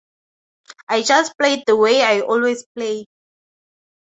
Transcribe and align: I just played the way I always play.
I 0.89 1.03
just 1.03 1.37
played 1.37 1.61
the 1.67 1.75
way 1.75 2.01
I 2.01 2.21
always 2.21 2.65
play. 2.75 3.05